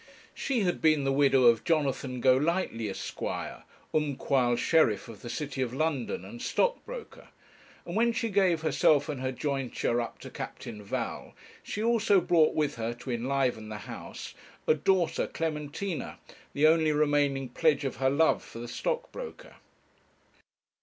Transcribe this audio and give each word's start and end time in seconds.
She 0.33 0.61
had 0.61 0.81
been 0.81 1.03
the 1.03 1.11
widow 1.13 1.43
of 1.43 1.63
Jonathan 1.63 2.21
Golightly, 2.21 2.89
Esq., 2.89 3.19
umquhile 3.93 4.57
sheriff 4.57 5.07
of 5.07 5.21
the 5.21 5.29
city 5.29 5.61
of 5.61 5.75
London, 5.75 6.25
and 6.25 6.41
stockbroker, 6.41 7.27
and 7.85 7.95
when 7.95 8.11
she 8.11 8.29
gave 8.29 8.61
herself 8.61 9.09
and 9.09 9.21
her 9.21 9.31
jointure 9.31 10.01
up 10.01 10.17
to 10.21 10.31
Captain 10.31 10.81
Val, 10.81 11.35
she 11.61 11.83
also 11.83 12.19
brought 12.19 12.55
with 12.55 12.77
her, 12.77 12.95
to 12.95 13.11
enliven 13.11 13.69
the 13.69 13.77
house, 13.85 14.33
a 14.65 14.73
daughter 14.73 15.27
Clementina, 15.27 16.17
the 16.53 16.65
only 16.65 16.91
remaining 16.91 17.49
pledge 17.49 17.85
of 17.85 17.97
her 17.97 18.09
love 18.09 18.41
for 18.43 18.57
the 18.57 18.67
stockbroker. 18.67 19.57